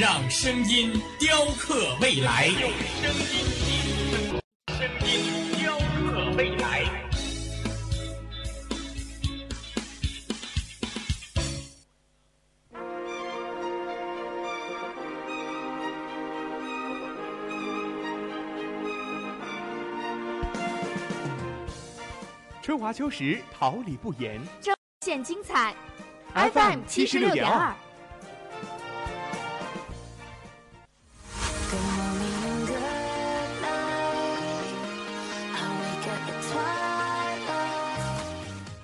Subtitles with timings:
[0.00, 2.46] 让声音雕刻未来。
[2.46, 2.70] 用
[3.02, 4.40] 声音记录生活，
[4.72, 6.88] 声音雕刻未来。
[22.62, 24.40] 春华秋实，桃李不言。
[24.62, 24.74] 彰
[25.04, 25.74] 显精彩
[26.32, 27.74] FM 七十六点二。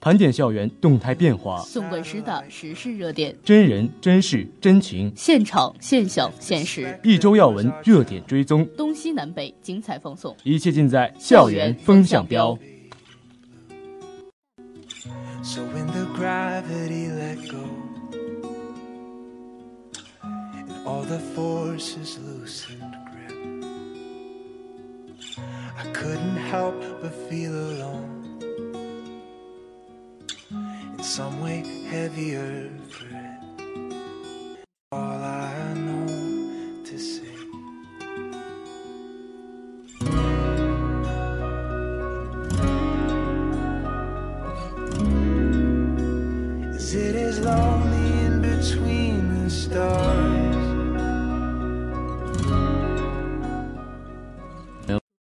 [0.00, 12.58] 盘点校园动态变化，纵观师大时事热点，真人真事真情，现场现象现实，一周要闻热点追踪，东西南北精彩放送，一切尽在校园风向标。
[15.42, 17.58] So when the gravity let go
[20.22, 23.34] and all the forces loosened grip,
[25.76, 28.19] I couldn't help but feel alone.
[31.02, 33.40] Some way heavier for it.
[34.92, 36.06] All I know
[36.84, 37.24] to say.
[46.74, 50.56] Is it as lonely in between the stars?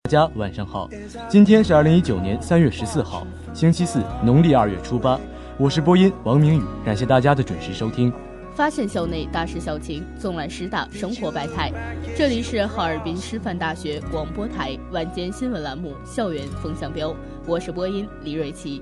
[0.04, 0.90] 大家晚上好，
[1.30, 5.20] 今天是二零一九年三月十四号，星期四，农历二月初八。
[5.60, 8.14] 我是播音王明宇，感谢大家的准时收听。
[8.56, 11.70] 发现校内大事小情，纵览师大生活百态。
[12.18, 17.10] 这里是哈尔滨师范大学广播台晚间新闻栏目《校园风向标》，
[17.46, 18.82] 我是播音李瑞奇。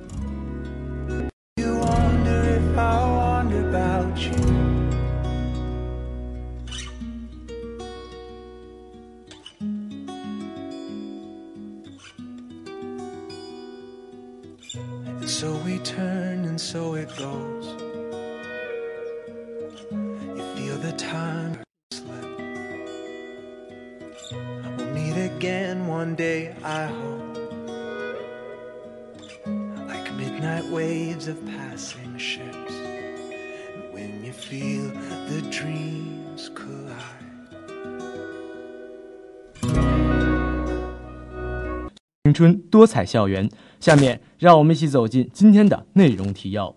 [26.07, 27.37] One day, I hope.
[29.87, 32.71] Like midnight waves of passing ships.
[32.71, 34.89] And when you feel
[35.27, 36.95] the dreams collide.
[42.23, 43.49] 青春多彩校园，
[43.81, 46.73] 下面让我们一起走进今天的内容提要。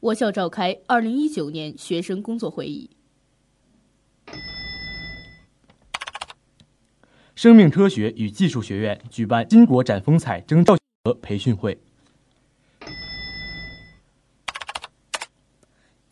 [0.00, 2.90] 我校召开二零一九年学生工作会议。
[7.34, 11.78] 生命科学与技术学院举办巾帼展风采征教和培训会。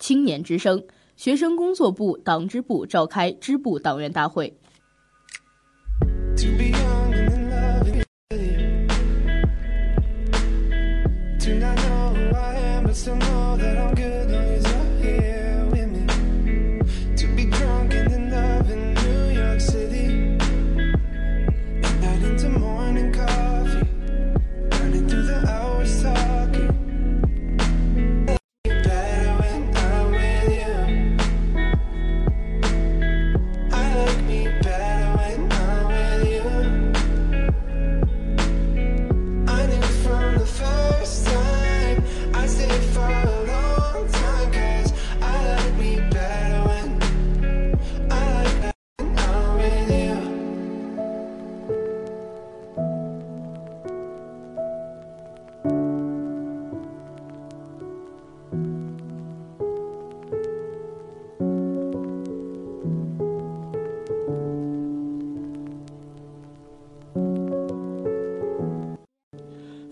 [0.00, 0.84] 青年之声，
[1.16, 4.56] 学生工作部党支部召开支部党员大会。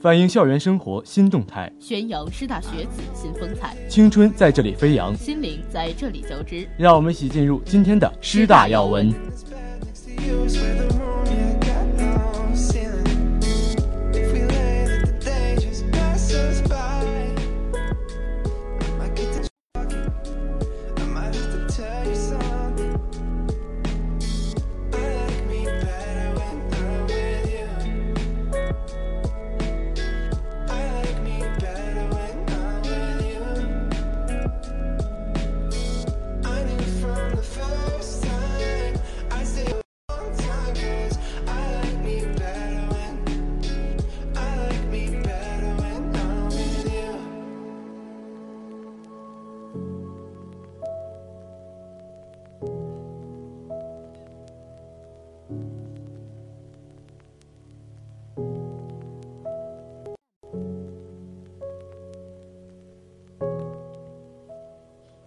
[0.01, 5.15] 反映校园生活新动态，宣扬师大学子新风采，青春在这里飞扬。
[5.15, 6.67] 心灵在这里交织。
[6.79, 9.13] 让我们一起进入今天的师大要闻。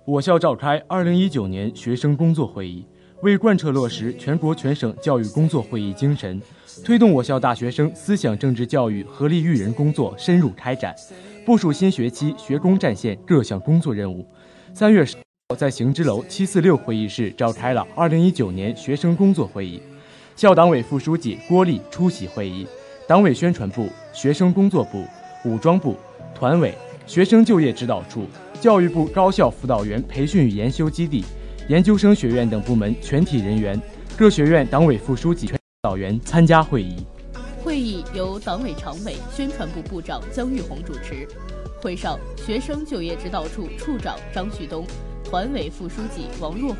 [0.05, 2.85] 我校召开2019年学生工作会议，
[3.21, 6.41] 为贯彻落实全国全省教育工作会议精神，
[6.83, 10.93] 推动我校大学生思想政治教育合力育人工作深入开展，
[11.45, 14.27] 部署新学期学工战线各项工作任务。
[14.73, 15.15] 三月十
[15.47, 19.81] 号，在行知楼七四六会议室召开了2019年学生工作会议，
[20.35, 22.67] 校党委副书记郭丽出席会议，
[23.07, 25.05] 党委宣传部、学生工作部、
[25.45, 25.95] 武装部、
[26.35, 26.73] 团委、
[27.07, 28.25] 学生就业指导处。
[28.63, 31.25] 教育部高校辅导员培训与研修基地、
[31.67, 33.77] 研究生学院等部门全体人员、
[34.17, 37.05] 各学院党委副书记、全辅导员参加会议。
[37.61, 41.27] 会议由党委常委、宣传部部长姜育红主持。
[41.81, 44.87] 会上，学生就业指导处处长张旭东、
[45.25, 46.77] 团委副书记王若虎、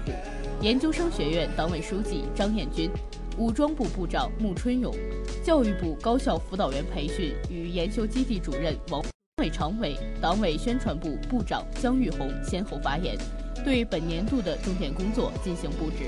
[0.62, 2.90] 研究生学院党委书记张彦军、
[3.38, 4.96] 武装部部长穆春勇、
[5.44, 9.04] 教育部高校辅导员培训与研修基地主任王。
[9.36, 13.18] 党委常委、党委宣传部部长姜育红先后发言，
[13.66, 16.06] 对本年度的重点工作进行布置。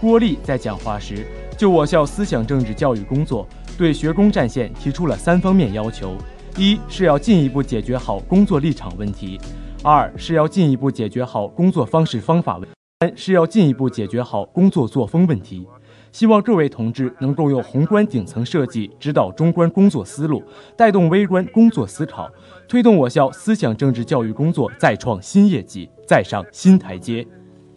[0.00, 1.26] 郭丽在讲话时，
[1.58, 6.16] 就我校思想政治教育工作，对学工战线提出了三方面要求：
[6.56, 9.40] 一是要进一步解决好工作立场问题；
[9.82, 15.66] 二是要进一步解决好工作方式方法问题；三是要进一步解决好工作作风问题。
[16.12, 20.42] 希望各位同志能够用宏观顶层设计指导中观工作思路，
[20.76, 22.30] 带动微观工作思考，
[22.68, 27.26] 推动我校思想政治教育工作再创新业绩，再上新台阶。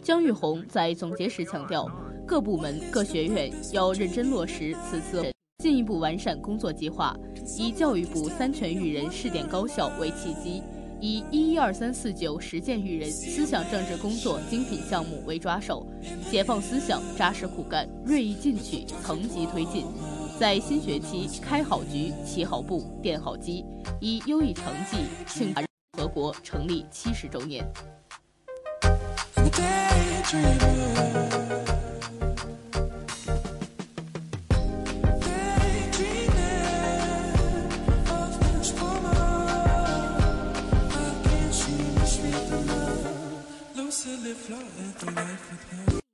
[0.02, 1.90] 姜玉红在总结时强调，
[2.26, 5.24] 各部门各学院要认真落实此次，
[5.58, 7.16] 进一步完善工作计划，
[7.58, 10.62] 以教育部三全育人试点高校为契机。
[11.00, 15.86] 以一一二三四九实践育人思想政治工作精品项目为抓手，
[16.30, 19.84] 解放思想，扎实苦干，锐意进取，层级推进，
[20.40, 23.64] 在新学期开好局、起好步、奠好基，
[24.00, 27.66] 以优异成绩庆祝共和国成立七十周年。
[44.36, 46.05] butterfly, let the life without.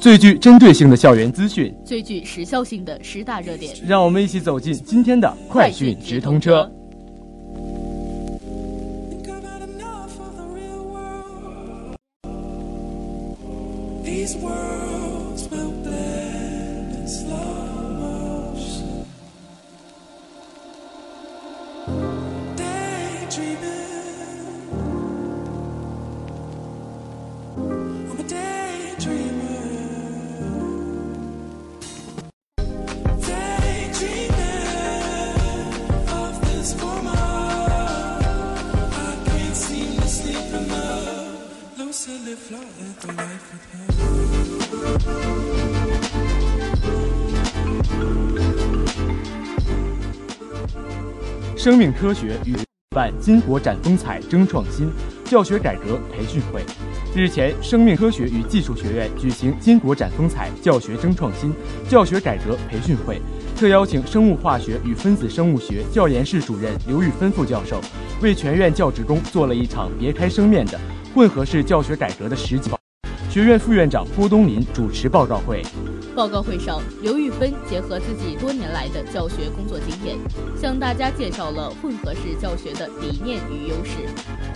[0.00, 3.76] 最具针对性的校园资讯，最具时效性的十大热点。
[3.86, 6.68] 让我们一起走进今天的快讯直通车。
[14.10, 17.69] These worlds will blend in slow
[51.56, 52.56] 生命科学与
[52.88, 54.90] 办金国展风采争创新
[55.26, 56.64] 教学改革培训会，
[57.14, 61.52] 日前生命科学与技术学院举行金国展风采教学争创新
[61.86, 63.20] 教学改革培训会，
[63.54, 67.78] 特邀请生物化学与分子生物学教研室主任刘玉芬副教授
[68.22, 70.80] 为全院教职工做了一场别开生面的
[71.14, 72.70] 混合式教学改革的实际。
[73.30, 75.62] 学院副院长郭东林主持报告会。
[76.16, 80.18] 报告会上，刘玉芬结合自己多年来的教学工作经验，
[80.60, 83.98] 向大家介绍了混合式教学的理念与优势、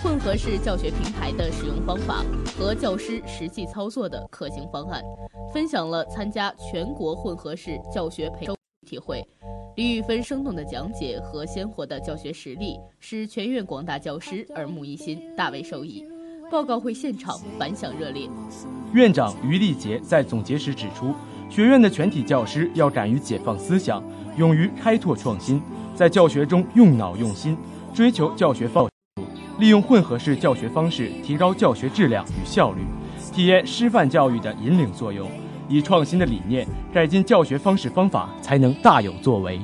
[0.03, 2.25] 混合式教学平台的使用方法
[2.59, 5.01] 和教师实际操作的可行方案，
[5.53, 8.53] 分享了参加全国混合式教学培训
[8.85, 9.25] 体会。
[9.77, 16.03] 李玉芬生动的讲解和鲜活的教学实例，使全院广大教师耳目一新，大为受益。
[16.49, 18.29] 报告会现场反响热烈。
[18.93, 21.13] 院长于立杰在总结时指出，
[21.49, 24.03] 学院的全体教师要敢于解放思想，
[24.37, 25.61] 勇于开拓创新，
[25.93, 27.57] 在教学中用脑用心，
[27.93, 28.89] 追求教学方
[29.59, 32.81] 利用混合式教学方式提高教学质量与效率，
[33.33, 35.29] 体验师范教育的引领作用，
[35.67, 39.59] 以创新的理念改进教学方式方法，才能大有作为。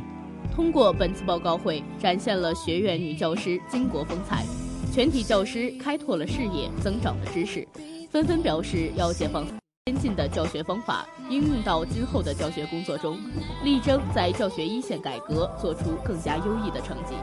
[0.53, 4.45] 通过本次报告会，展现了学院女教师巾帼风采。
[4.91, 7.65] 全体教师开拓了视野，增长了知识，
[8.11, 9.47] 纷纷表示要解放
[9.85, 13.17] 先进的教学方法，应用到今后的教学工作中，
[13.63, 17.15] 力争在教学一线改革做出更加优异的成绩。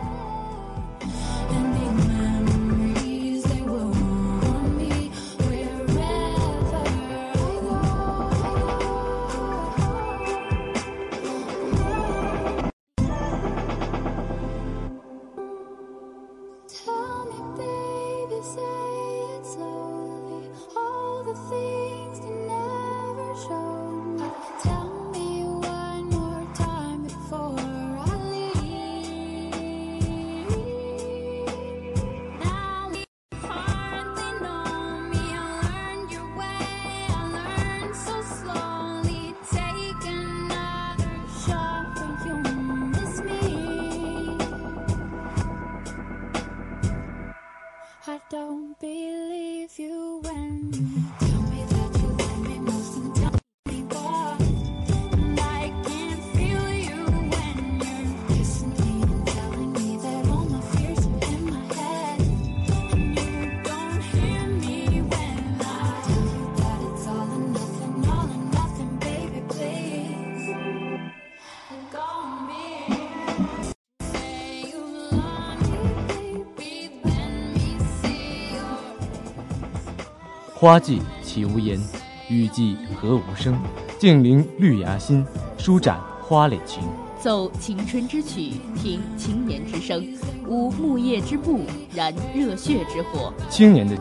[80.60, 81.80] 花季岂无言，
[82.28, 83.56] 雨季何无声？
[83.96, 85.24] 静聆绿芽心，
[85.56, 86.82] 舒展花蕾情。
[87.20, 90.04] 奏青春之曲，听青年之声，
[90.48, 91.60] 舞木叶之步，
[91.94, 93.32] 燃热血之火。
[93.48, 93.94] 青年的，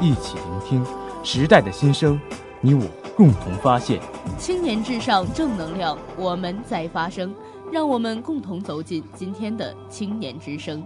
[0.00, 0.86] 一起聆听
[1.22, 2.18] 时代的心声，
[2.62, 4.00] 你我共同发现。
[4.38, 7.34] 青年至上，正能量，我们在发声，
[7.70, 10.82] 让我们共同走进今天的青年之声。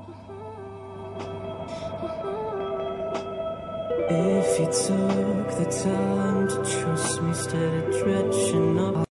[4.14, 9.11] If you took the time to trust me instead of dredging up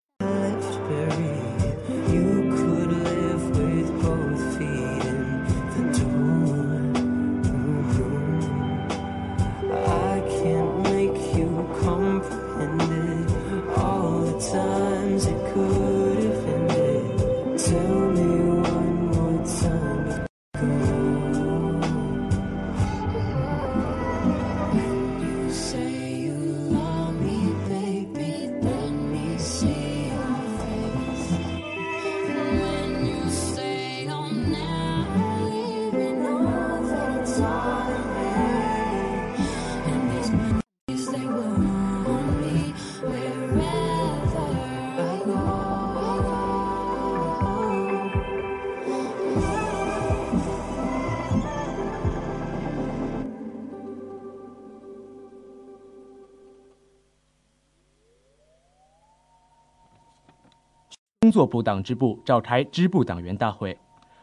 [61.22, 63.76] 工作部党支部召开支部党员大会，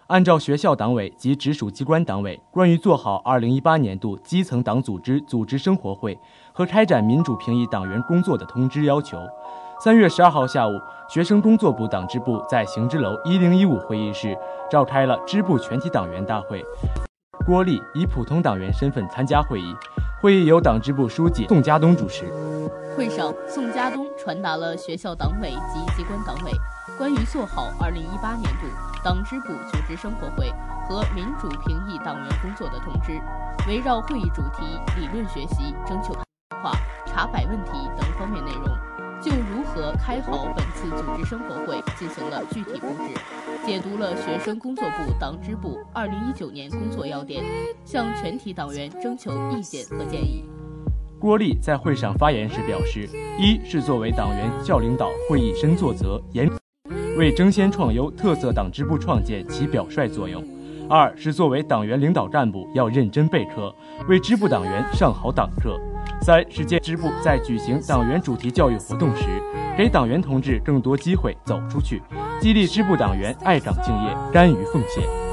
[0.08, 6.18] 按照学校党委及直属机关党委关于做好2018年度基层党组织组织生活会
[6.52, 9.20] 和开展民主评议党员工作的通知要求，
[9.80, 10.72] 三月十二号下午，
[11.08, 14.36] 学生工作部党支部在行知楼一零一五会议室
[14.68, 16.64] 召开了支部全体党员大会。
[17.46, 19.76] 郭丽以普通党员身份参加会议，
[20.20, 22.26] 会议由党支部书记宋家东主持。
[22.96, 26.52] 会上，宋家东传达了学校党委及机关党委
[26.98, 28.66] 关于做好2018年度
[29.04, 30.52] 党支部组织生活会
[30.90, 33.22] 和民主评议党员工作的通知，
[33.68, 36.72] 围绕会议主题、理论学习、征求谈话、
[37.06, 38.66] 查摆问题等方面内容，
[39.22, 43.14] 就如何开好本次组织生活会进行了具体布置，
[43.66, 47.44] 解读了学生工作部党支部2019年工作要点，
[47.84, 50.46] 向全体党员征求意见和建议。
[51.20, 53.10] 郭丽在会上发言时表示：
[53.40, 56.48] 一是作为党员校领导，会以身作则，严
[57.18, 60.40] 为争先创优、特色党支部创建起表率作用；
[60.88, 63.74] 二是作为党员领导干部，要认真备课，
[64.08, 65.72] 为支部党员上好党课；
[66.22, 69.24] 三是建支部在举行党员主题教育活动时，
[69.78, 72.02] 给党员同志更多机会走出去，
[72.42, 75.27] 激励支部党员爱岗敬业、甘于奉献。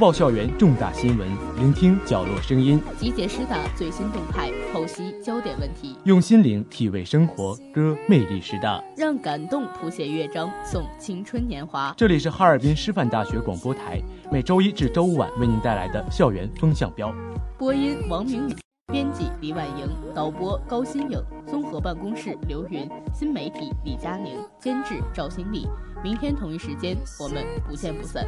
[0.00, 8.82] 报校园重大新闻，聆听角落声音，集结师大最新动态，剖析焦点问题，用心灵体味生活，歌魅力师大。
[8.96, 11.92] 让感动谱写乐章，颂青春年华。
[11.98, 14.00] 这里是哈尔滨师范大学广播台，
[14.32, 17.14] 每周一至周五晚为您带来的校园风向标。
[17.58, 18.56] 播音王明宇，
[18.90, 25.68] 编辑李婉莹，导播高新颖，综合办公室刘云，新媒体李佳宁，监制赵新丽。
[26.02, 28.26] 明天同一时间，我们不见不散。